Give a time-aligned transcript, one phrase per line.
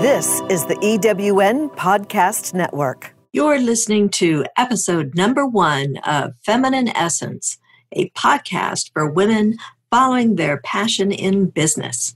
[0.00, 3.16] This is the EWN Podcast Network.
[3.32, 7.58] You're listening to episode number one of Feminine Essence,
[7.90, 9.56] a podcast for women
[9.90, 12.14] following their passion in business.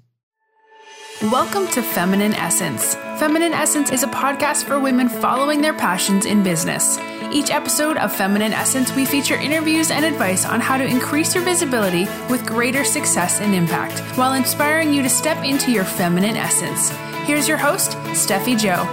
[1.23, 2.95] Welcome to Feminine Essence.
[3.19, 6.99] Feminine Essence is a podcast for women following their passions in business.
[7.33, 11.43] Each episode of Feminine Essence, we feature interviews and advice on how to increase your
[11.43, 16.91] visibility with greater success and impact, while inspiring you to step into your feminine essence.
[17.27, 18.85] Here's your host, Steffi Jo.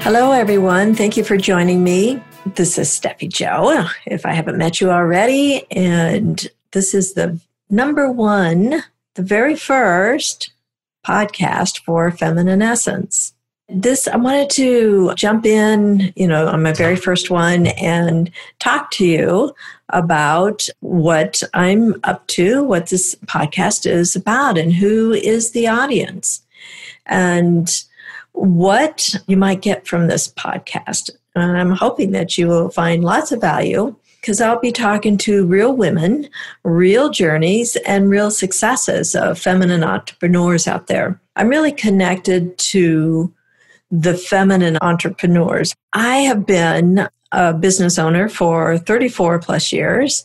[0.00, 0.94] Hello, everyone.
[0.94, 2.22] Thank you for joining me.
[2.46, 5.70] This is Steffi Jo, if I haven't met you already.
[5.70, 8.82] And this is the number one,
[9.14, 10.52] the very first
[11.06, 13.34] podcast for Feminine Essence.
[13.72, 18.90] This, I wanted to jump in, you know, on my very first one and talk
[18.92, 19.54] to you
[19.90, 26.42] about what I'm up to, what this podcast is about, and who is the audience
[27.06, 27.70] and
[28.32, 31.10] what you might get from this podcast.
[31.34, 35.46] And I'm hoping that you will find lots of value because I'll be talking to
[35.46, 36.28] real women,
[36.64, 41.20] real journeys, and real successes of feminine entrepreneurs out there.
[41.36, 43.32] I'm really connected to
[43.90, 45.74] the feminine entrepreneurs.
[45.92, 50.24] I have been a business owner for 34 plus years,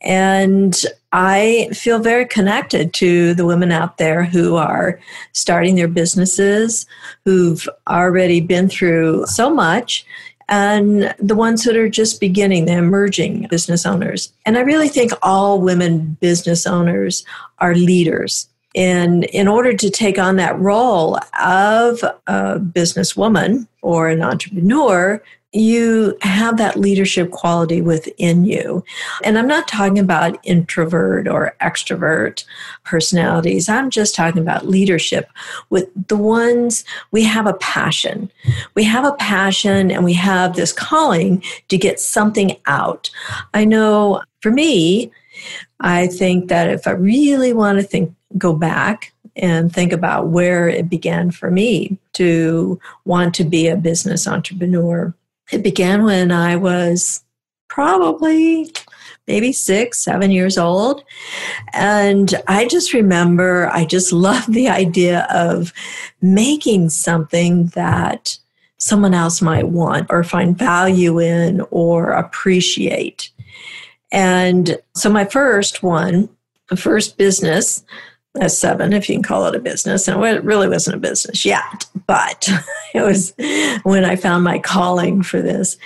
[0.00, 0.80] and
[1.12, 5.00] I feel very connected to the women out there who are
[5.32, 6.86] starting their businesses,
[7.24, 10.06] who've already been through so much,
[10.48, 14.32] and the ones that are just beginning, the emerging business owners.
[14.44, 17.24] And I really think all women business owners
[17.58, 18.48] are leaders.
[18.76, 26.16] And in order to take on that role of a businesswoman or an entrepreneur, you
[26.20, 28.84] have that leadership quality within you.
[29.24, 32.44] And I'm not talking about introvert or extrovert
[32.84, 33.68] personalities.
[33.68, 35.30] I'm just talking about leadership
[35.70, 38.30] with the ones we have a passion.
[38.74, 43.10] We have a passion and we have this calling to get something out.
[43.54, 45.10] I know for me,
[45.80, 50.68] I think that if I really want to think go back and think about where
[50.68, 55.14] it began for me to want to be a business entrepreneur
[55.52, 57.22] it began when I was
[57.68, 58.72] probably
[59.26, 61.04] maybe six, seven years old.
[61.72, 65.72] And I just remember, I just loved the idea of
[66.20, 68.38] making something that
[68.78, 73.30] someone else might want or find value in or appreciate.
[74.12, 76.28] And so my first one,
[76.68, 77.84] the first business
[78.40, 80.08] a seven, if you can call it a business.
[80.08, 82.48] And it really wasn't a business yet, but
[82.94, 83.34] it was
[83.82, 85.76] when I found my calling for this.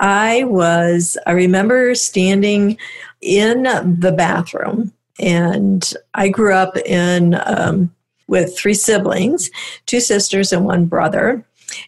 [0.00, 2.78] I was, I remember standing
[3.20, 7.94] in the bathroom, and I grew up in um,
[8.28, 9.50] with three siblings,
[9.86, 11.44] two sisters and one brother,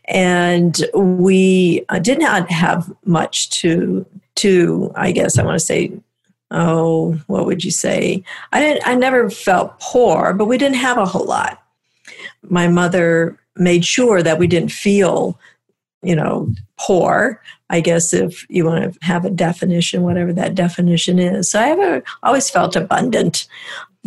[0.06, 4.04] and we uh, did not have much to
[4.36, 5.92] to I guess I want to say
[6.50, 8.22] oh, what would you say?
[8.52, 11.62] I didn't, I never felt poor, but we didn't have a whole lot.
[12.42, 15.38] My mother made sure that we didn't feel,
[16.02, 17.42] you know, poor.
[17.68, 21.50] I guess if you want to have a definition, whatever that definition is.
[21.50, 23.46] So I have always felt abundant.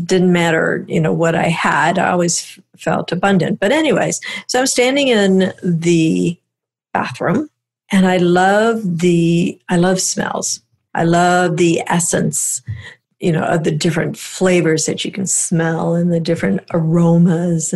[0.03, 1.99] Didn't matter, you know, what I had.
[1.99, 3.59] I always felt abundant.
[3.59, 6.37] But anyways, so I'm standing in the
[6.93, 7.49] bathroom,
[7.91, 10.62] and I love the I love smells.
[10.93, 12.61] I love the essence,
[13.19, 17.73] you know, of the different flavors that you can smell and the different aromas.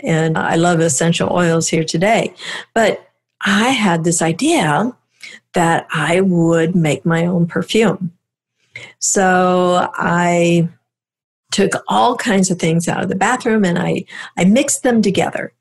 [0.00, 2.34] And I love essential oils here today.
[2.74, 3.08] But
[3.42, 4.94] I had this idea
[5.52, 8.12] that I would make my own perfume.
[8.98, 10.68] So I
[11.50, 14.04] took all kinds of things out of the bathroom and I,
[14.36, 15.52] I mixed them together.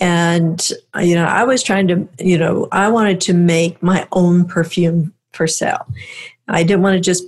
[0.00, 0.66] And,
[1.00, 5.12] you know, I was trying to, you know, I wanted to make my own perfume
[5.36, 5.86] for sale.
[6.48, 7.24] I didn't want to just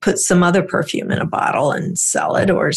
[0.00, 2.70] put some other perfume in a bottle and sell it, or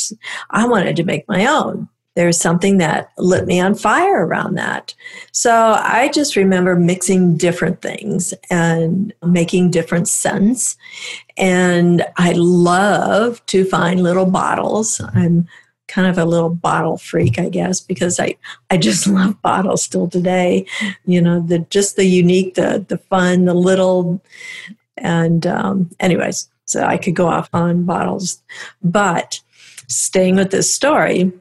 [0.51, 1.89] I wanted to make my own.
[2.15, 4.95] There's something that lit me on fire around that.
[5.33, 10.77] So I just remember mixing different things and making different scents.
[11.37, 14.99] And I love to find little bottles.
[15.13, 15.47] I'm
[15.87, 18.35] kind of a little bottle freak, I guess, because I,
[18.69, 20.65] I just love bottles still today.
[21.05, 24.21] You know, the just the unique, the the fun, the little
[24.97, 28.41] and um, anyways, so I could go off on bottles.
[28.83, 29.39] But
[29.87, 31.31] staying with this story,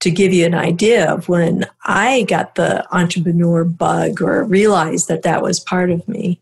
[0.00, 5.22] to give you an idea of when I got the entrepreneur bug or realized that
[5.22, 6.40] that was part of me,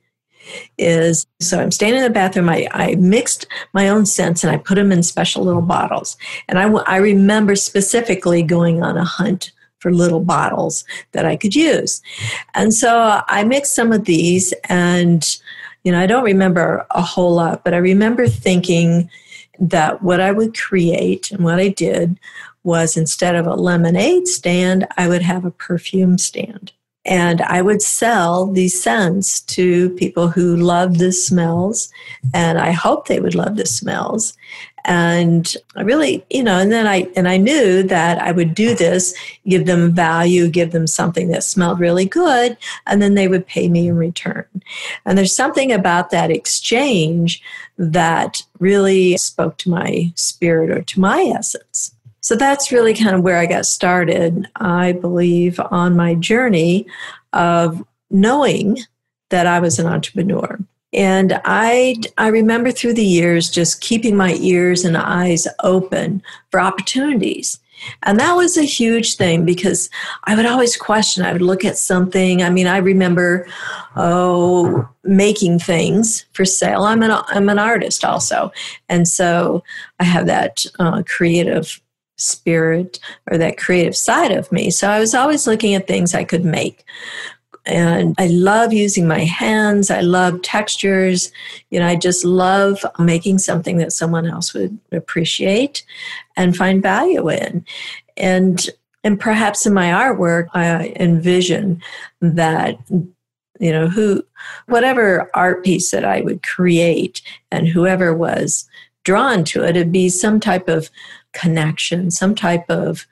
[0.78, 2.48] is so I'm standing in the bathroom.
[2.48, 6.16] I, I mixed my own scents and I put them in special little bottles.
[6.48, 11.54] And I, I remember specifically going on a hunt for little bottles that I could
[11.54, 12.02] use.
[12.54, 15.24] And so I mixed some of these and
[15.84, 19.08] you know, I don't remember a whole lot, but I remember thinking
[19.60, 22.18] that what I would create and what I did
[22.64, 26.72] was instead of a lemonade stand, I would have a perfume stand.
[27.06, 31.90] And I would sell these scents to people who love the smells.
[32.34, 34.36] And I hope they would love the smells.
[34.84, 38.74] And I really, you know, and then I, and I knew that I would do
[38.74, 39.14] this,
[39.48, 42.56] give them value, give them something that smelled really good,
[42.86, 44.46] and then they would pay me in return.
[45.04, 47.42] And there's something about that exchange
[47.76, 51.95] that really spoke to my spirit or to my essence.
[52.26, 56.84] So that's really kind of where I got started, I believe, on my journey
[57.32, 58.78] of knowing
[59.30, 60.58] that I was an entrepreneur.
[60.92, 66.20] And I, I remember through the years just keeping my ears and eyes open
[66.50, 67.60] for opportunities.
[68.02, 69.88] And that was a huge thing because
[70.24, 71.24] I would always question.
[71.24, 72.42] I would look at something.
[72.42, 73.46] I mean, I remember,
[73.94, 76.82] oh, making things for sale.
[76.82, 78.50] I'm an I'm an artist also,
[78.88, 79.62] and so
[80.00, 81.80] I have that uh, creative
[82.16, 82.98] spirit
[83.30, 84.70] or that creative side of me.
[84.70, 86.84] So I was always looking at things I could make.
[87.66, 89.90] And I love using my hands.
[89.90, 91.32] I love textures.
[91.70, 95.84] You know, I just love making something that someone else would appreciate
[96.36, 97.64] and find value in.
[98.16, 98.68] And
[99.02, 101.80] and perhaps in my artwork, I envision
[102.20, 104.24] that you know who
[104.66, 108.68] whatever art piece that I would create and whoever was
[109.04, 110.90] drawn to it, it'd be some type of
[111.36, 113.06] connection, some type of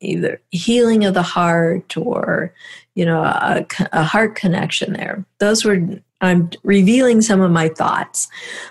[0.00, 2.52] either healing of the heart or
[2.94, 5.24] you know a, a, heart connection there.
[5.38, 5.80] Those were
[6.22, 8.28] i'm revealing some of my thoughts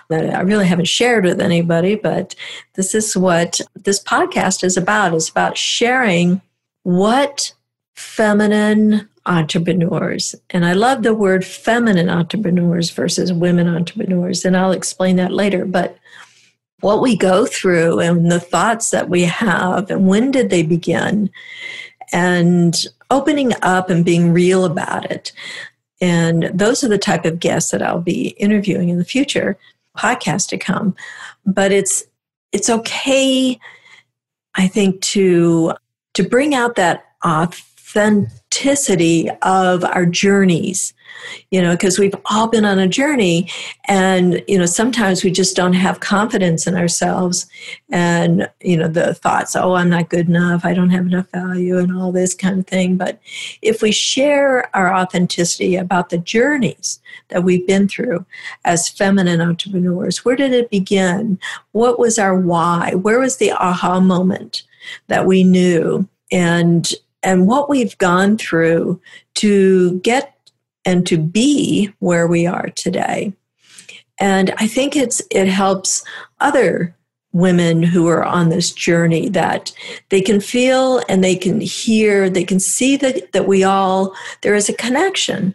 [0.08, 2.34] that i really haven't shared with anybody but
[2.74, 5.14] this is what this podcast is about.
[5.14, 6.40] Is about sharing
[6.82, 7.52] what
[7.94, 15.16] feminine entrepreneurs and i love the word feminine entrepreneurs versus women entrepreneurs and i'll explain
[15.16, 15.98] that later but
[16.80, 21.30] what we go through and the thoughts that we have and when did they begin
[22.12, 25.32] and opening up and being real about it.
[26.00, 29.58] And those are the type of guests that i'll be interviewing in the future
[29.96, 30.94] podcast to come.
[31.44, 32.04] But it's
[32.52, 33.58] it's okay
[34.56, 35.72] i think to
[36.14, 40.94] to bring out that authenticity of our journeys
[41.50, 43.48] you know, because we've all been on a journey
[43.86, 47.46] and, you know, sometimes we just don't have confidence in ourselves
[47.90, 51.78] and, you know, the thoughts, oh, I'm not good enough, I don't have enough value,
[51.78, 52.96] and all this kind of thing.
[52.96, 53.20] But
[53.62, 58.24] if we share our authenticity about the journeys that we've been through
[58.64, 61.38] as feminine entrepreneurs, where did it begin?
[61.72, 62.94] What was our why?
[62.94, 64.62] Where was the aha moment
[65.08, 66.08] that we knew?
[66.32, 66.92] And
[67.22, 69.00] and what we've gone through
[69.34, 70.34] to get
[70.84, 73.32] and to be where we are today.
[74.18, 76.04] And I think it's it helps
[76.40, 76.94] other
[77.32, 79.72] women who are on this journey that
[80.08, 84.54] they can feel and they can hear, they can see that, that we all, there
[84.54, 85.54] is a connection.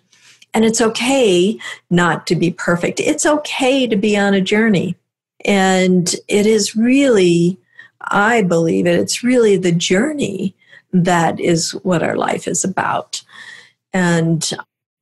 [0.53, 3.01] And it's okay not to be perfect.
[3.01, 4.95] It's okay to be on a journey.
[5.43, 7.59] And it is really,
[7.99, 10.55] I believe it, it's really the journey
[10.93, 13.21] that is what our life is about.
[13.91, 14.49] And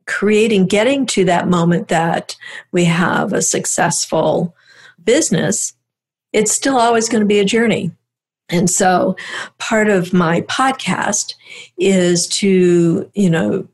[0.05, 2.35] creating, getting to that moment that
[2.71, 4.55] we have a successful
[5.03, 5.73] business,
[6.31, 7.91] it's still always going to be a journey.
[8.49, 9.15] And so
[9.57, 11.35] part of my podcast
[11.77, 13.67] is to, you know,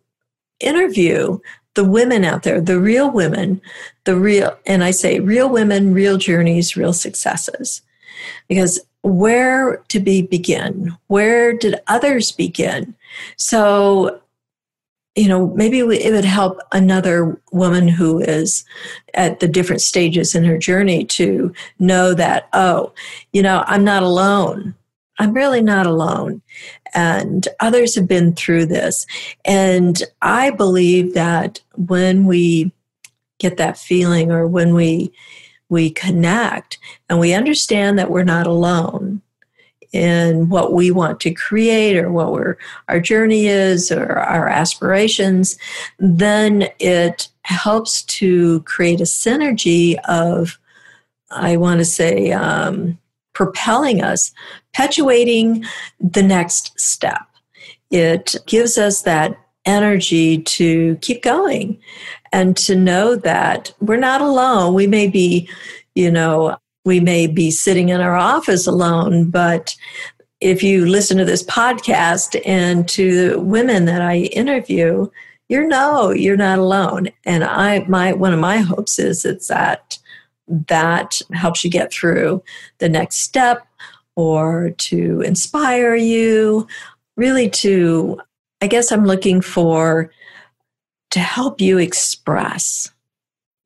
[0.60, 1.40] interview
[1.76, 3.62] the women out there, the real women,
[4.04, 7.82] the real, and I say real women, real journeys, real successes.
[8.48, 10.98] Because where to be begin?
[11.08, 12.96] Where did others begin?
[13.38, 14.22] So
[15.20, 18.64] you know, maybe it would help another woman who is
[19.16, 22.94] at the different stages in her journey to know that, oh,
[23.34, 24.74] you know, I'm not alone.
[25.18, 26.42] I'm really not alone.
[26.96, 29.06] And others have been through this.
[29.44, 32.72] And I believe that when we
[33.40, 35.12] get that feeling or when we
[35.68, 38.99] we connect and we understand that we're not alone
[39.92, 45.58] in what we want to create or what we're, our journey is or our aspirations,
[45.98, 50.60] then it helps to create a synergy of,
[51.32, 52.98] I want to say, um,
[53.34, 54.32] propelling us,
[54.74, 55.66] perpetuating
[56.00, 57.26] the next step.
[57.90, 61.80] It gives us that energy to keep going
[62.32, 64.74] and to know that we're not alone.
[64.74, 65.50] We may be,
[65.96, 69.76] you know, we may be sitting in our office alone, but
[70.42, 75.10] if you listen to this podcast and to the women that I interview,
[75.50, 77.10] you know you're not alone.
[77.26, 79.98] And I my one of my hopes is it's that
[80.48, 82.44] that helps you get through
[82.80, 83.68] the next step
[84.16, 86.68] or to inspire you,
[87.18, 88.22] really to
[88.62, 90.12] I guess I'm looking for
[91.12, 92.92] to help you express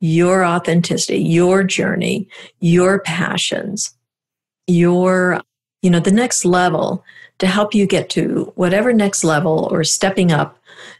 [0.04, 2.28] your authenticity, your journey,
[2.60, 3.96] your passions,
[4.68, 5.40] your,
[5.82, 7.06] you know, the next level
[7.40, 10.60] to help you get to whatever next level or stepping up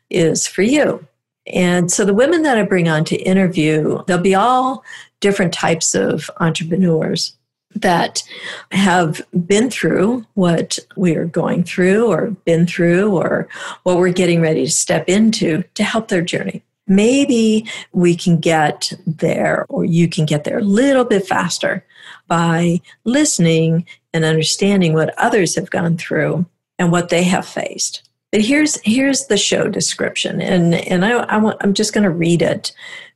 [0.10, 1.06] is for you.
[1.48, 4.86] And so the women that I bring on to interview, they'll be all
[5.20, 7.36] different types of entrepreneurs
[7.76, 8.24] that
[8.72, 13.50] have been through what we're going through or been through or
[13.84, 16.64] what we're getting ready to step into to help their journey.
[16.88, 21.86] Maybe we can get there or you can get there a little bit faster
[22.28, 26.46] by listening and understanding what others have gone through
[26.78, 28.08] and what they have faced.
[28.32, 32.10] But here's here's the show description, and and I, I want, I'm just going to
[32.10, 32.72] read it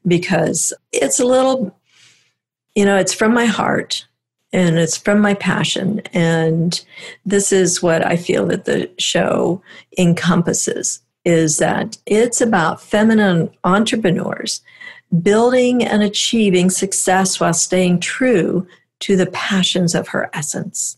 [0.05, 1.75] because it's a little,
[2.75, 4.05] you know, it's from my heart
[4.53, 6.86] and it's from my passion, and
[7.25, 9.62] this is what I feel that the show
[9.97, 14.62] encompasses is that it's about feminine entrepreneurs
[15.22, 18.65] building and achieving success while staying true
[19.00, 20.98] to the passions of her essence.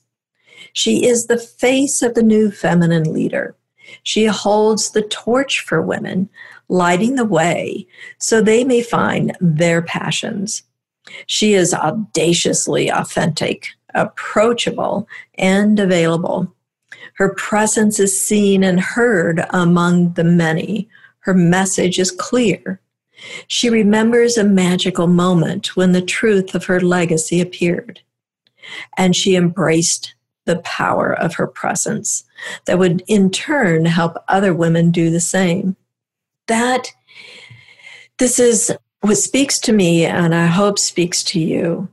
[0.72, 3.56] She is the face of the new feminine leader.
[4.04, 6.30] She holds the torch for women,
[6.68, 7.88] lighting the way
[8.20, 10.62] so they may find their passions.
[11.26, 15.08] She is audaciously authentic, approachable,
[15.40, 16.54] and available.
[17.20, 20.88] Her presence is seen and heard among the many.
[21.20, 22.80] Her message is clear.
[23.48, 28.00] She remembers a magical moment when the truth of her legacy appeared,
[28.96, 32.24] and she embraced the power of her presence
[32.66, 35.76] that would in turn help other women do the same.
[36.48, 36.94] That
[38.18, 38.72] this is
[39.02, 41.90] what speaks to me, and I hope speaks to you,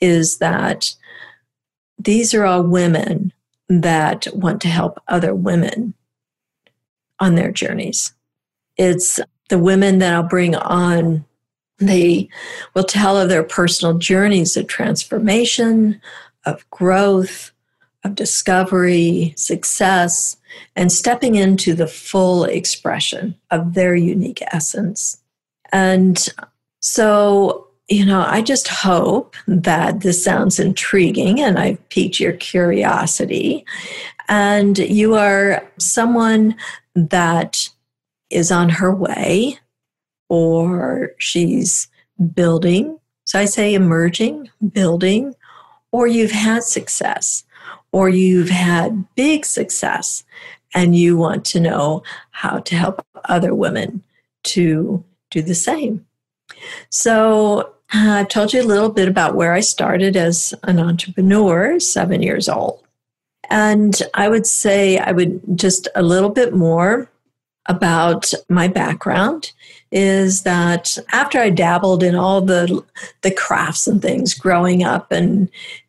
[0.00, 0.96] is that
[1.96, 3.32] these are all women
[3.68, 5.94] that want to help other women
[7.20, 8.12] on their journeys.
[8.76, 11.24] It's the women that I'll bring on,
[11.78, 12.28] they
[12.74, 16.00] will tell of their personal journeys of transformation,
[16.44, 17.50] of growth,
[18.04, 20.36] of discovery, success,
[20.76, 25.18] and stepping into the full expression of their unique essence.
[25.72, 26.28] And
[26.80, 33.64] so, you know, I just hope that this sounds intriguing and I've piqued your curiosity.
[34.28, 36.54] And you are someone
[36.94, 37.68] that
[38.30, 39.58] is on her way
[40.28, 41.88] or she's
[42.34, 42.98] building.
[43.24, 45.34] So I say emerging, building,
[45.90, 47.44] or you've had success
[47.92, 50.24] or you've had big success
[50.74, 52.02] and you want to know
[52.32, 54.02] how to help other women
[54.44, 56.04] to do the same.
[56.90, 62.22] So, I've told you a little bit about where I started as an entrepreneur, seven
[62.22, 62.84] years old.
[63.50, 67.10] And I would say I would just a little bit more
[67.66, 69.52] about my background
[69.90, 72.84] is that after I dabbled in all the
[73.22, 75.48] the crafts and things growing up and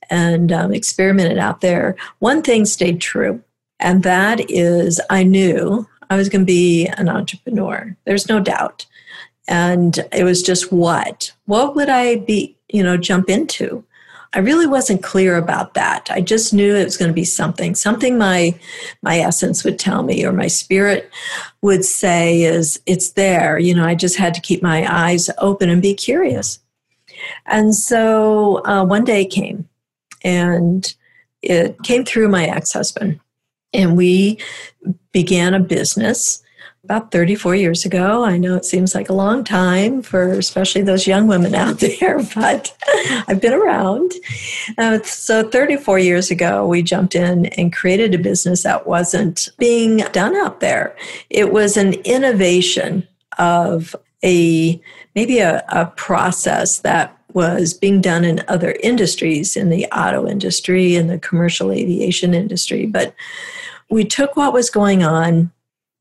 [0.10, 3.42] and um, experimented out there, one thing stayed true,
[3.80, 7.96] and that is I knew I was going to be an entrepreneur.
[8.06, 8.86] There's no doubt,
[9.50, 13.84] and it was just what what would I be you know jump into
[14.34, 16.08] I really wasn't clear about that.
[16.12, 18.54] I just knew it was going to be something, something my
[19.02, 21.10] my essence would tell me or my spirit
[21.64, 23.58] would say is it's there.
[23.58, 26.60] You know, I just had to keep my eyes open and be curious.
[27.48, 29.68] And so uh, one day came,
[30.24, 30.94] and
[31.42, 33.20] it came through my ex husband,
[33.74, 34.38] and we
[35.12, 36.44] began a business
[36.90, 38.26] about 34 years ago.
[38.26, 42.24] I know it seems like a long time for especially those young women out there,
[42.34, 42.76] but
[43.28, 44.12] I've been around.
[44.76, 49.98] Uh, so, 34 years ago, we jumped in and created a business that wasn't being
[50.14, 50.96] done out there.
[51.30, 54.82] It was an innovation of a
[55.14, 60.96] maybe a, a process that was being done in other industries, in the auto industry,
[60.96, 62.88] in the commercial aviation industry.
[62.88, 63.14] But
[63.92, 65.52] we took what was going on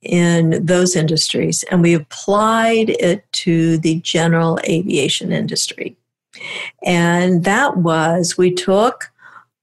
[0.02, 5.96] in those industries and we applied it to the general aviation industry.
[6.84, 9.10] And that was we took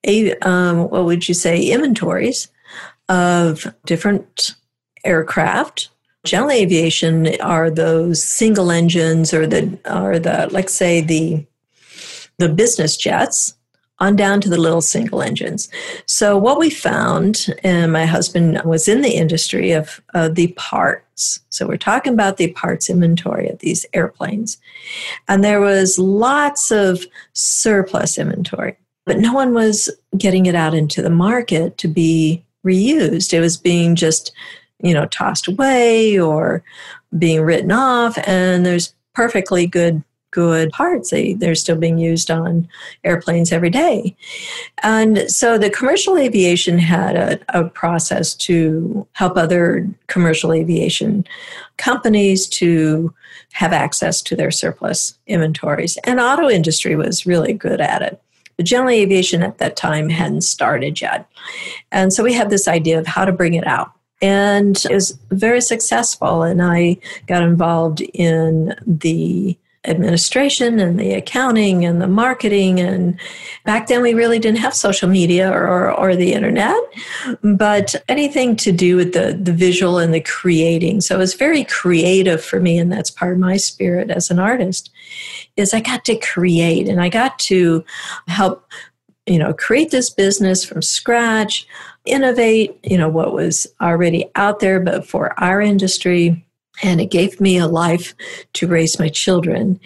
[0.06, 2.50] a um, what would you say inventories
[3.10, 4.56] of different
[5.04, 5.90] aircraft.
[6.26, 11.46] General aviation are those single engines or the or the let's say the
[12.40, 13.55] the business jets
[14.00, 15.70] on down to the little single engines.
[16.06, 21.42] So, what we found, and my husband was in the industry of the parts.
[21.50, 24.58] So, we're talking about the parts inventory of these airplanes.
[25.28, 31.02] And there was lots of surplus inventory, but no one was getting it out into
[31.02, 33.34] the market to be reused.
[33.34, 34.32] It was being just,
[34.82, 36.64] you know, tossed away or
[37.18, 38.18] being written off.
[38.28, 40.04] And there's perfectly good
[40.36, 41.12] good parts.
[41.12, 42.68] They, they're still being used on
[43.06, 44.14] airplanes every day.
[44.84, 51.26] And so the commercial aviation had a, a process to help other commercial aviation
[51.78, 53.14] companies to
[53.54, 55.96] have access to their surplus inventories.
[56.04, 58.22] And auto industry was really good at it.
[58.58, 61.30] But general aviation at that time hadn't started yet.
[61.94, 65.20] And so we had this idea of how to bring it out and it was
[65.32, 66.96] very successful and i
[67.28, 72.80] got involved in the administration and the accounting and the marketing.
[72.80, 73.20] And
[73.64, 76.78] back then, we really didn't have social media or, or, the internet,
[77.44, 81.02] but anything to do with the, the visual and the creating.
[81.02, 84.40] So it was very creative for me, and that's part of my spirit as an
[84.40, 84.92] artist.
[85.58, 87.84] Is I got to create and I got to
[88.28, 88.66] help,
[89.26, 91.68] you know, create this business from scratch,
[92.06, 96.45] innovate, you know, what was already out there, but for our industry
[96.84, 98.14] and it gave me a life
[98.54, 99.80] to raise my children.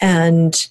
[0.00, 0.68] And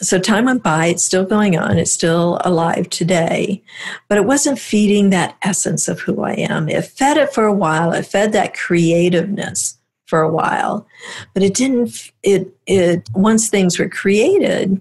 [0.00, 3.62] so time went by, it's still going on, it's still alive today,
[4.08, 6.68] but it wasn't feeding that essence of who I am.
[6.68, 9.76] It fed it for a while, it fed that creativeness
[10.06, 10.86] for a while,
[11.34, 14.80] but it didn't, it, it, once things were created,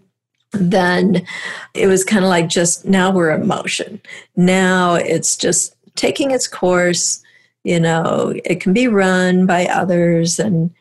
[0.51, 1.25] then
[1.73, 3.99] it was kind of like just now we're in motion.
[4.35, 7.21] Now it's just taking its course
[7.67, 10.39] you know it can be run by others.
[10.39, 10.73] And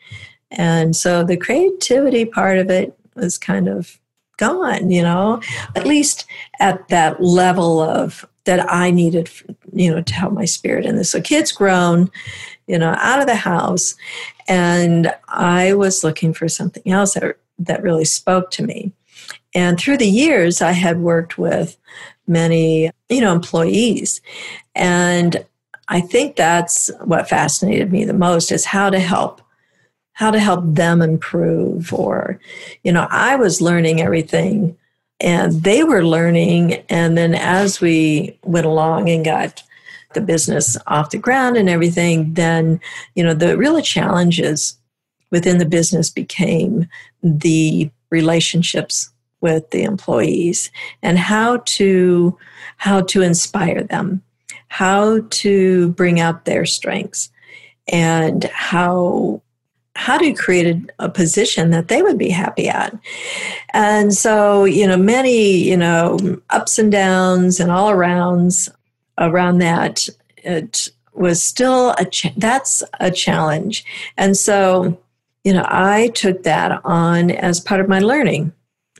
[0.51, 3.99] and so the creativity part of it was kind of
[4.37, 5.41] gone you know
[5.75, 6.27] at least
[6.59, 9.27] at that level of that i needed
[9.73, 11.11] you know to help my spirit in this.
[11.11, 12.09] So kids grown
[12.67, 13.95] you know out of the house.
[14.47, 18.93] And i was looking for something else that, that really spoke to me.
[19.53, 21.77] And through the years i had worked with
[22.27, 24.21] many you know employees.
[24.75, 25.43] And
[25.89, 29.41] I think that's what fascinated me the most is how to help
[30.13, 32.39] how to help them improve or
[32.83, 34.77] you know I was learning everything
[35.19, 36.75] and they were learning.
[36.89, 39.63] And then as we went along and got
[40.13, 42.79] the business off the ground and everything then
[43.13, 44.77] you know the real challenges
[45.31, 46.87] within the business became
[47.21, 50.71] the relationships with the employees
[51.03, 52.35] and how to
[52.77, 54.23] how to inspire them
[54.69, 57.31] how to bring out their strengths
[57.87, 59.41] and how
[59.95, 60.67] how to create
[60.99, 62.95] a, a, position that they would be happy at.
[63.73, 68.69] And so you know many you know ups and downs and all arounds
[69.17, 72.05] around that it was still a
[72.37, 73.85] that's a challenge.
[74.17, 74.97] And so
[75.47, 78.51] you know i took that on as part of my learning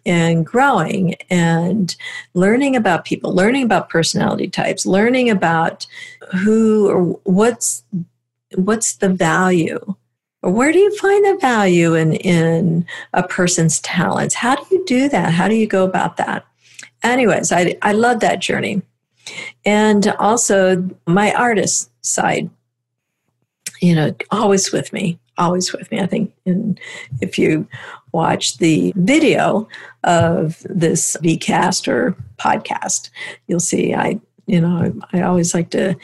[0.08, 1.96] and growing and
[2.34, 5.86] learning about people, learning about personality types, learning about
[6.32, 7.84] who or what's
[8.56, 9.96] what's the value
[10.42, 14.34] or where do you find the value in in a person's talents?
[14.34, 15.34] How do you do that?
[15.34, 16.46] How do you go about that?
[17.04, 18.82] Anyways, I I love that journey.
[19.66, 22.50] And also my artist side,
[23.82, 26.00] you know, always with me always with me.
[26.00, 26.78] I think in,
[27.22, 27.68] if you
[28.12, 29.68] watch the video
[30.04, 33.10] of this VCast or podcast,
[33.48, 35.96] you'll see I, you know, I, always like to,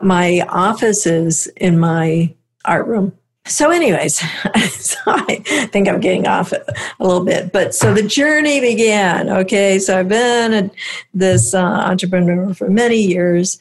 [0.00, 3.12] my office is in my art room.
[3.44, 4.18] So, anyways,
[4.70, 5.36] so I
[5.72, 6.64] think I'm getting off a,
[7.00, 7.52] a, little bit.
[7.52, 9.28] But so the journey began.
[9.28, 10.70] Okay, so I've been a,
[11.12, 13.58] this uh, entrepreneur for many years,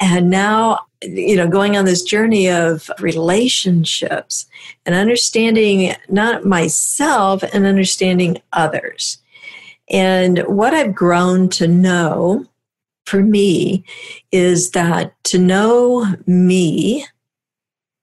[0.00, 4.46] and now you know going on this journey of relationships
[4.86, 9.18] and understanding not myself and understanding others.
[9.90, 12.46] And what i've grown to know
[13.06, 13.84] for me
[14.32, 17.06] is that to know me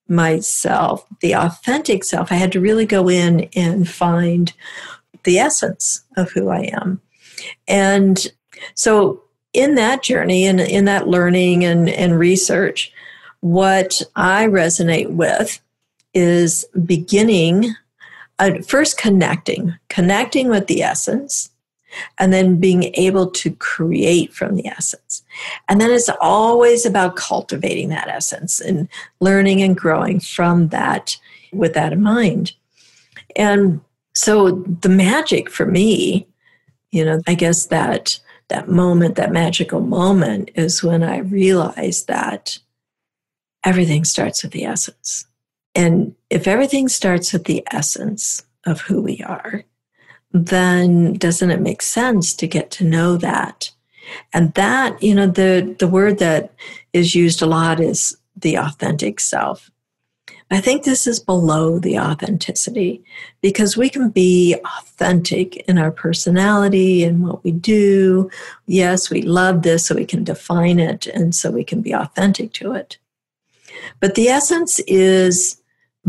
[0.07, 4.53] myself the authentic self i had to really go in and find
[5.23, 7.01] the essence of who i am.
[7.67, 8.27] And
[8.75, 12.91] so in that journey and in that learning and, and research,
[13.41, 15.59] what I resonate with
[16.13, 17.75] is beginning,
[18.39, 21.49] uh, first connecting, connecting with the essence,
[22.17, 25.23] and then being able to create from the essence.
[25.67, 28.87] And then it's always about cultivating that essence and
[29.19, 31.17] learning and growing from that
[31.51, 32.53] with that in mind.
[33.35, 33.81] And
[34.13, 36.27] so the magic for me,
[36.91, 38.19] you know, I guess that
[38.51, 42.59] that moment, that magical moment, is when I realized that
[43.63, 45.25] everything starts with the essence.
[45.73, 49.63] And if everything starts with the essence of who we are,
[50.33, 53.71] then doesn't it make sense to get to know that?
[54.33, 56.53] And that, you know, the, the word that
[56.91, 59.70] is used a lot is the authentic self.
[60.51, 63.01] I think this is below the authenticity
[63.41, 68.29] because we can be authentic in our personality and what we do.
[68.67, 72.51] Yes, we love this, so we can define it and so we can be authentic
[72.53, 72.97] to it.
[74.01, 75.61] But the essence is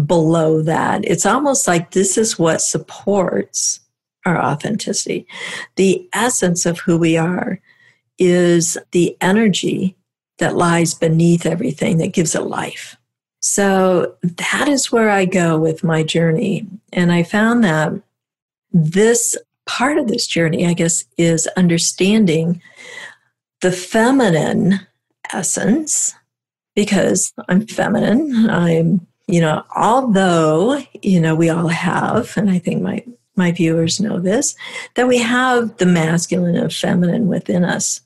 [0.06, 1.04] below that.
[1.04, 3.78] It's almost like this is what supports
[4.26, 5.24] our authenticity.
[5.76, 7.60] The essence of who we are
[8.18, 9.96] is the energy
[10.38, 12.96] that lies beneath everything that gives it life.
[13.42, 16.66] So that is where I go with my journey.
[16.92, 17.92] And I found that
[18.72, 22.62] this part of this journey, I guess, is understanding
[23.60, 24.80] the feminine
[25.32, 26.14] essence
[26.76, 28.48] because I'm feminine.
[28.48, 34.00] I'm, you know, although, you know, we all have, and I think my, my viewers
[34.00, 34.54] know this,
[34.94, 38.02] that we have the masculine and feminine within us.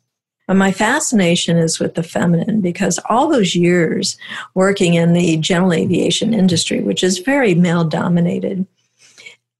[0.46, 4.16] But my fascination is with the feminine because all those years
[4.54, 8.66] working in the general aviation industry, which is very male dominated,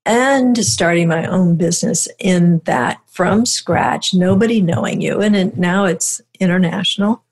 [0.05, 5.21] and starting my own business in that from scratch, nobody knowing you.
[5.21, 7.25] And now it's international.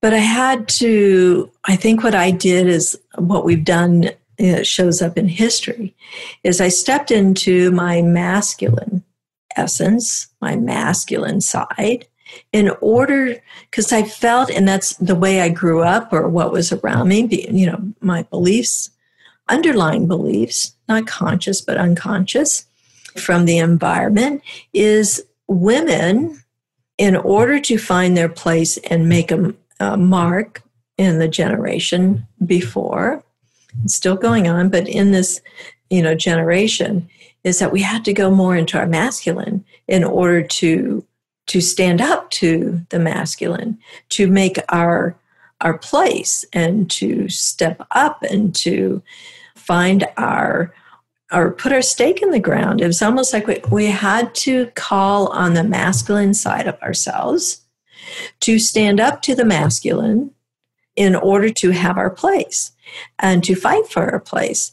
[0.00, 5.02] But I had to, I think what I did is what we've done it shows
[5.02, 5.94] up in history
[6.42, 9.04] is I stepped into my masculine
[9.56, 12.06] essence, my masculine side,
[12.52, 13.36] in order
[13.70, 17.24] because i felt and that's the way i grew up or what was around me
[17.50, 18.90] you know my beliefs
[19.48, 22.66] underlying beliefs not conscious but unconscious
[23.16, 24.42] from the environment
[24.72, 26.42] is women
[26.98, 30.62] in order to find their place and make a, a mark
[30.98, 33.22] in the generation before
[33.84, 35.40] it's still going on but in this
[35.90, 37.08] you know generation
[37.44, 41.04] is that we had to go more into our masculine in order to
[41.52, 45.14] to stand up to the masculine, to make our
[45.60, 49.02] our place and to step up and to
[49.54, 50.72] find our
[51.30, 52.80] or put our stake in the ground.
[52.80, 57.60] It was almost like we, we had to call on the masculine side of ourselves
[58.40, 60.30] to stand up to the masculine
[60.96, 62.72] in order to have our place
[63.18, 64.72] and to fight for our place.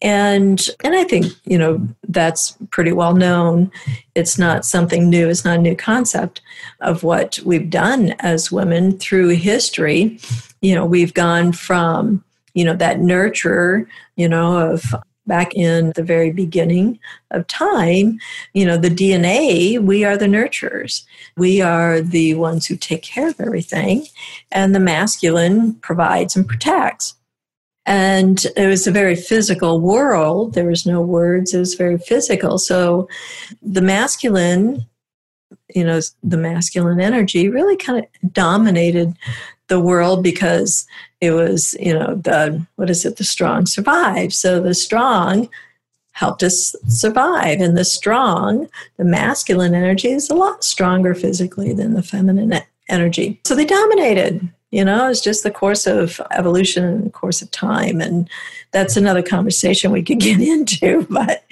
[0.00, 3.70] And and i think you know that's pretty well known.
[4.14, 6.40] It's not something new it's not a new concept
[6.80, 10.18] of what we've done as women through history.
[10.62, 14.94] You know we've gone from you know that nurturer you know of
[15.28, 16.98] back in the very beginning
[17.30, 18.18] of time,
[18.54, 21.04] you know, the DNA, we are the nurturers.
[21.36, 24.06] We are the ones who take care of everything,
[24.50, 27.14] and the masculine provides and protects.
[27.86, 30.54] And it was a very physical world.
[30.54, 32.58] There was no words, it was very physical.
[32.58, 33.08] So
[33.62, 34.84] the masculine,
[35.74, 39.14] you know, the masculine energy really kind of dominated
[39.68, 40.86] the world because
[41.20, 44.34] it was, you know, the, what is it, the strong survive.
[44.34, 45.48] So the strong
[46.12, 47.60] helped us survive.
[47.60, 53.40] And the strong, the masculine energy is a lot stronger physically than the feminine energy.
[53.44, 54.48] So they dominated.
[54.70, 58.02] You know, it's just the course of evolution course of time.
[58.02, 58.28] And
[58.70, 61.06] that's another conversation we could get into.
[61.08, 61.44] But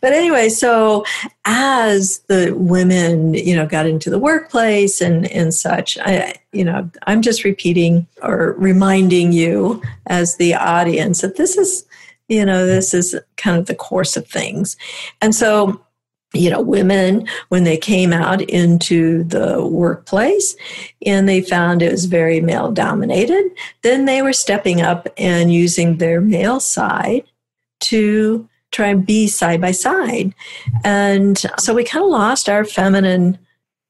[0.00, 1.04] but anyway, so
[1.44, 6.88] as the women, you know, got into the workplace and, and such, I you know,
[7.06, 11.84] I'm just repeating or reminding you as the audience that this is,
[12.28, 14.76] you know, this is kind of the course of things.
[15.20, 15.80] And so
[16.34, 20.56] you know, women when they came out into the workplace
[21.04, 23.50] and they found it was very male dominated,
[23.82, 27.24] then they were stepping up and using their male side
[27.80, 30.34] to try and be side by side.
[30.84, 33.38] And so we kind of lost our feminine,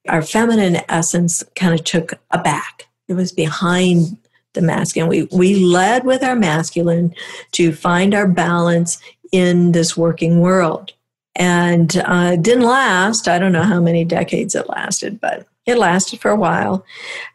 [0.09, 2.87] our feminine essence kind of took a back.
[3.07, 4.17] It was behind
[4.53, 5.09] the masculine.
[5.09, 7.15] We, we led with our masculine
[7.53, 8.99] to find our balance
[9.31, 10.93] in this working world
[11.35, 13.27] and uh, didn't last.
[13.27, 16.85] I don't know how many decades it lasted, but it lasted for a while.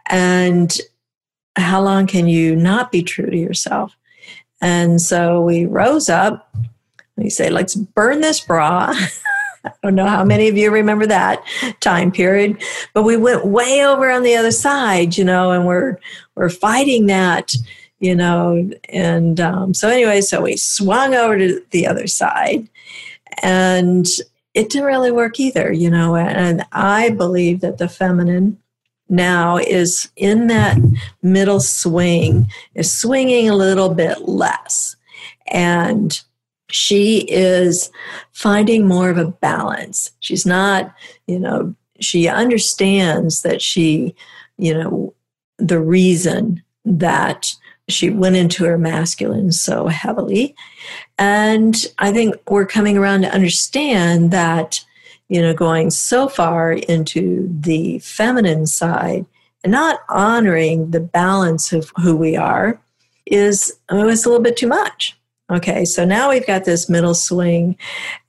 [0.07, 0.77] And
[1.57, 3.97] how long can you not be true to yourself?
[4.61, 6.55] And so we rose up.
[7.17, 8.95] We say, let's burn this bra.
[9.65, 11.43] I don't know how many of you remember that
[11.81, 12.63] time period,
[12.95, 15.99] but we went way over on the other side, you know, and we're
[16.37, 17.55] we're fighting that,
[17.99, 22.69] you know, and um, so anyway, so we swung over to the other side,
[23.43, 24.07] and
[24.55, 26.17] it didn't really work either, you know.
[26.17, 28.59] And I believe that the feminine
[29.09, 30.77] now is in that
[31.23, 34.97] middle swing, is swinging a little bit less.
[35.47, 36.21] And
[36.71, 37.91] she is
[38.33, 40.11] finding more of a balance.
[40.21, 40.95] She's not,
[41.27, 44.15] you know, she understands that she,
[44.59, 45.15] you know,
[45.59, 47.55] the reason that
[47.89, 50.55] she went into her masculine so heavily.
[51.19, 54.85] And I think we're coming around to understand that,
[55.29, 59.27] you know, going so far into the feminine side
[59.65, 62.81] and not honoring the balance of who we are
[63.27, 65.17] is oh, it's a little bit too much.
[65.51, 67.77] Okay, so now we've got this middle swing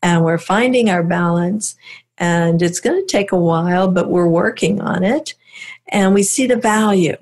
[0.02, 1.76] and we're finding our balance,
[2.18, 5.34] and it's going to take a while, but we're working on it
[5.90, 7.18] and we see the value.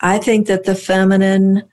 [0.00, 1.64] I think that the feminine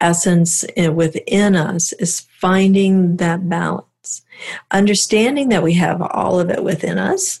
[0.00, 4.22] essence eh, within us is finding that balance,
[4.70, 7.40] understanding that we have all of it within us,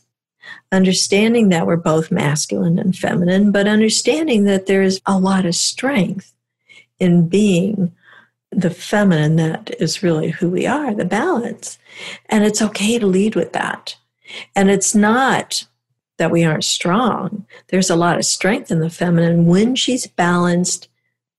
[0.70, 6.32] understanding that we're both masculine and feminine, but understanding that there's a lot of strength
[6.98, 7.92] in being
[8.50, 11.78] the feminine that is really who we are, the balance.
[12.26, 13.96] And it's okay to lead with that.
[14.54, 15.66] And it's not
[16.22, 17.44] that we aren't strong.
[17.66, 20.86] There's a lot of strength in the feminine when she's balanced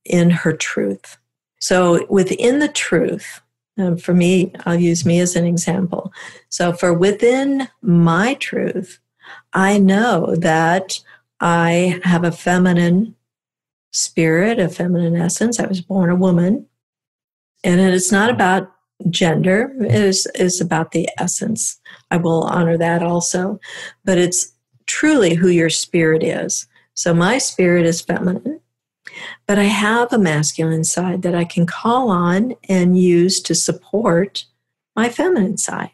[0.04, 1.18] in her truth.
[1.62, 3.40] So within the truth,
[3.78, 6.12] um, for me, I'll use me as an example.
[6.50, 9.00] So for within my truth,
[9.54, 11.00] I know that
[11.40, 13.16] I have a feminine
[13.94, 15.62] spirit, a feminine essence.
[15.62, 16.66] I was born a woman.
[17.64, 18.70] And it's not about
[19.10, 21.80] gender, it is, is about the essence.
[22.12, 23.62] I will honor that also.
[24.04, 24.53] But it's
[24.94, 26.68] truly who your spirit is.
[26.94, 28.60] So my spirit is feminine,
[29.48, 34.46] but I have a masculine side that I can call on and use to support
[34.96, 35.90] my feminine side.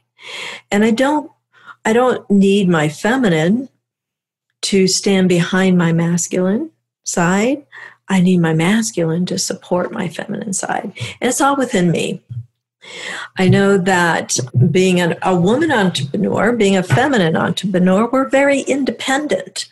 [0.69, 1.31] And I don't
[1.85, 3.69] I don't need my feminine
[4.63, 6.69] to stand behind my masculine
[7.05, 7.65] side.
[8.09, 10.91] I need my masculine to support my feminine side.
[11.21, 12.21] And it's all within me.
[13.38, 14.38] I know that
[14.72, 19.70] being an, a woman entrepreneur, being a feminine entrepreneur, we're very independent.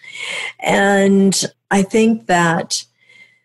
[0.59, 2.83] And I think that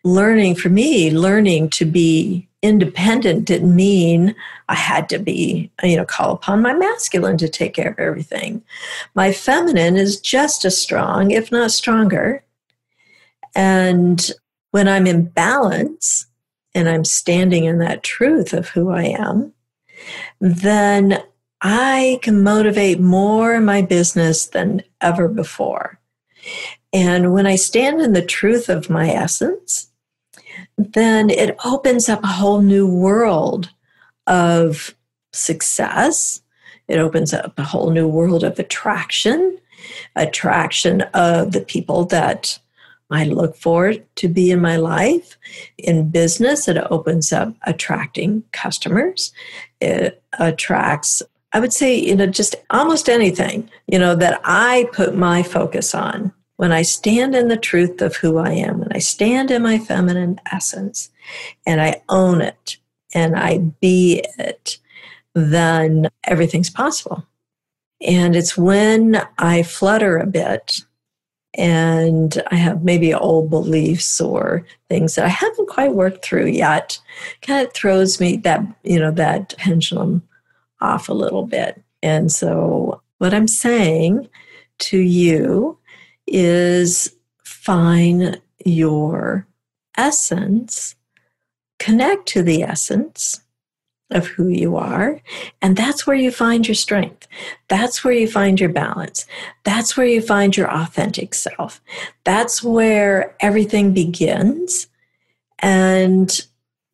[0.03, 4.35] learning, for me, learning to be independent didn't mean
[4.69, 8.63] I had to be, you know, call upon my masculine to take care of everything.
[9.15, 12.43] My feminine is just as strong, if not stronger.
[13.55, 14.31] And
[14.71, 16.25] when I'm in balance
[16.75, 19.53] and I'm standing in that truth of who I am,
[20.39, 21.21] then
[21.61, 25.99] I can motivate more in my business than ever before.
[26.91, 29.89] And when I stand in the truth of my essence,
[30.77, 33.69] then it opens up a whole new world
[34.27, 34.93] of
[35.31, 36.41] success.
[36.87, 39.57] It opens up a whole new world of attraction,
[40.15, 42.59] attraction of the people that
[43.09, 45.37] I look forward to be in my life.
[45.77, 49.33] In business, it opens up attracting customers.
[49.79, 55.15] It attracts, I would say, you know, just almost anything, you know, that I put
[55.15, 56.33] my focus on.
[56.57, 59.79] When I stand in the truth of who I am, when I stand in my
[59.79, 61.09] feminine essence
[61.65, 62.77] and I own it
[63.13, 64.77] and I be it,
[65.35, 67.25] then everything's possible.
[68.01, 70.81] And it's when I flutter a bit
[71.55, 76.99] and I have maybe old beliefs or things that I haven't quite worked through yet.
[77.41, 80.23] Kind of throws me that, you know, that pendulum
[80.81, 81.81] off a little bit.
[82.01, 84.27] And so, what I'm saying
[84.79, 85.77] to you
[86.27, 89.47] is find your
[89.97, 90.95] essence,
[91.79, 93.42] connect to the essence,
[94.13, 95.19] of who you are.
[95.61, 97.27] And that's where you find your strength.
[97.67, 99.25] That's where you find your balance.
[99.63, 101.81] That's where you find your authentic self.
[102.23, 104.87] That's where everything begins.
[105.59, 106.31] And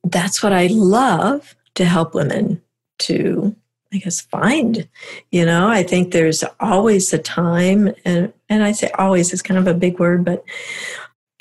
[0.04, 2.62] that's what I love to help women
[3.00, 3.56] to,
[3.94, 4.88] I guess, find.
[5.32, 9.60] You know, I think there's always a time, and, and I say always is kind
[9.60, 10.44] of a big word, but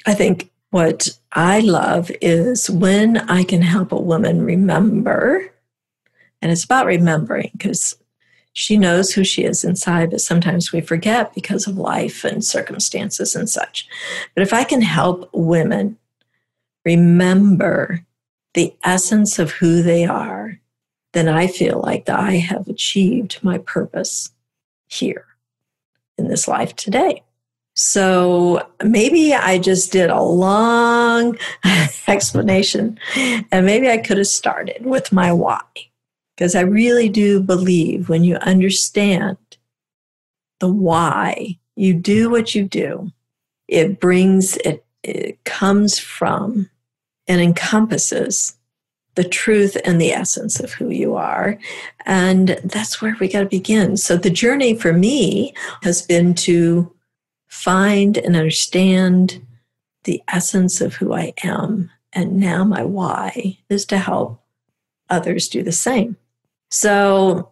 [0.06, 5.50] I think what I love is when I can help a woman remember
[6.40, 7.96] and it's about remembering because
[8.52, 13.36] she knows who she is inside, but sometimes we forget because of life and circumstances
[13.36, 13.86] and such.
[14.34, 15.96] But if I can help women
[16.84, 18.04] remember
[18.54, 20.58] the essence of who they are,
[21.12, 24.30] then I feel like I have achieved my purpose
[24.88, 25.26] here
[26.16, 27.22] in this life today.
[27.74, 31.38] So maybe I just did a long
[32.08, 35.60] explanation, and maybe I could have started with my why.
[36.38, 39.38] Because I really do believe when you understand
[40.60, 43.10] the why you do what you do,
[43.66, 46.70] it brings, it, it comes from
[47.26, 48.56] and encompasses
[49.16, 51.58] the truth and the essence of who you are.
[52.06, 53.96] And that's where we got to begin.
[53.96, 56.94] So the journey for me has been to
[57.48, 59.44] find and understand
[60.04, 61.90] the essence of who I am.
[62.12, 64.40] And now my why is to help
[65.10, 66.16] others do the same.
[66.70, 67.50] So,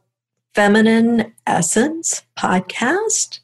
[0.54, 3.40] Feminine Essence podcast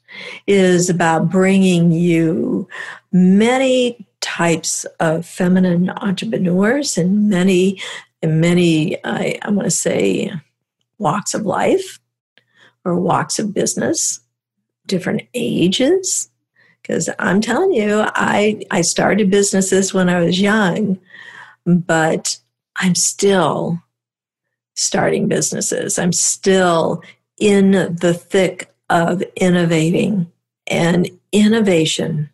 [0.47, 2.67] is about bringing you
[3.11, 7.81] many types of feminine entrepreneurs and many,
[8.23, 10.31] many, I, I want to say,
[10.97, 11.99] walks of life
[12.85, 14.19] or walks of business,
[14.85, 16.29] different ages,
[16.81, 20.99] because I'm telling you, I, I started businesses when I was young,
[21.65, 22.37] but
[22.75, 23.81] I'm still
[24.75, 25.99] starting businesses.
[25.99, 27.03] I'm still
[27.39, 30.31] in the thick of innovating
[30.67, 32.29] and innovation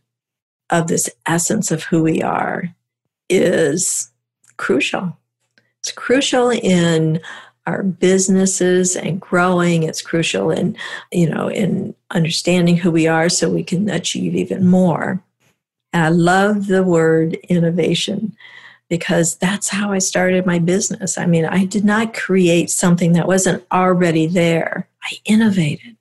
[0.70, 2.64] of this essence of who we are
[3.30, 4.12] is
[4.58, 5.18] crucial.
[5.80, 7.22] It's crucial in
[7.70, 10.76] our businesses and growing it's crucial in
[11.12, 15.22] you know in understanding who we are so we can achieve even more
[15.94, 18.36] and i love the word innovation
[18.90, 21.18] because that's how i started my business.
[21.18, 24.90] I mean i did not create something that wasn't already there.
[25.04, 25.96] I innovated.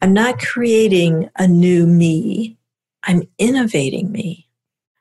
[0.00, 2.56] I'm not creating a new me.
[3.02, 4.48] I'm innovating me.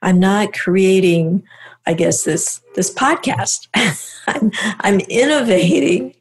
[0.01, 1.43] I'm not creating
[1.85, 3.67] I guess this this podcast.
[4.27, 6.15] I'm, I'm innovating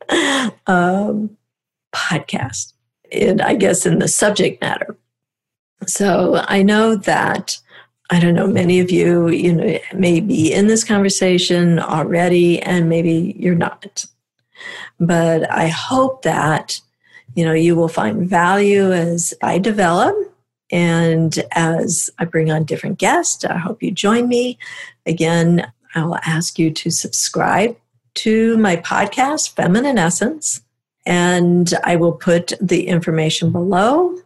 [0.66, 1.36] um,
[1.94, 2.74] podcast,
[3.10, 4.96] and I guess in the subject matter.
[5.86, 7.58] So I know that
[8.14, 12.88] I don't know many of you you know may be in this conversation already, and
[12.88, 14.06] maybe you're not.
[15.00, 16.80] But I hope that
[17.34, 20.14] you know you will find value as I develop
[20.70, 24.58] and as I bring on different guests, I hope you join me.
[25.06, 27.76] Again, I'll ask you to subscribe
[28.14, 30.62] to my podcast, Feminine Essence,
[31.04, 34.16] and I will put the information below.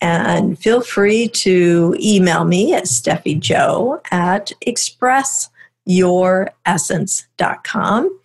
[0.00, 4.52] And feel free to email me at steffijo at
[5.88, 8.20] expressyouressence.com.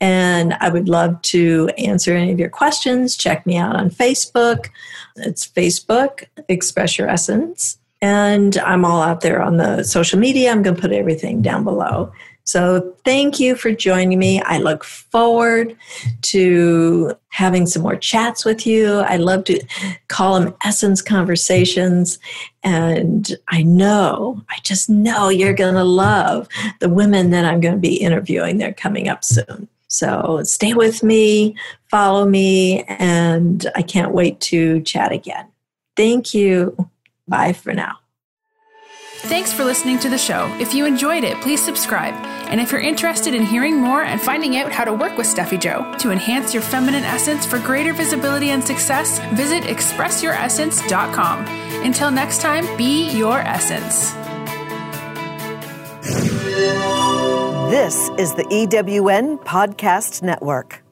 [0.00, 3.16] And I would love to answer any of your questions.
[3.16, 4.70] Check me out on Facebook.
[5.16, 7.78] It's Facebook, Express Your Essence.
[8.02, 10.50] And I'm all out there on the social media.
[10.50, 12.12] I'm going to put everything down below.
[12.44, 14.40] So thank you for joining me.
[14.42, 15.76] I look forward
[16.22, 18.98] to having some more chats with you.
[18.98, 19.60] I love to
[20.08, 22.18] call them essence conversations.
[22.62, 26.46] And I know, I just know you're going to love
[26.80, 28.58] the women that I'm going to be interviewing.
[28.58, 29.66] They're coming up soon.
[29.88, 31.56] So stay with me,
[31.90, 35.46] follow me, and I can't wait to chat again.
[35.96, 36.90] Thank you.
[37.26, 37.98] Bye for now.
[39.24, 40.54] Thanks for listening to the show.
[40.60, 42.12] If you enjoyed it, please subscribe.
[42.50, 45.58] And if you're interested in hearing more and finding out how to work with Steffi
[45.58, 51.46] Jo to enhance your feminine essence for greater visibility and success, visit expressyouressence.com.
[51.84, 54.12] Until next time, be your essence.
[57.70, 60.83] This is the EWN Podcast Network.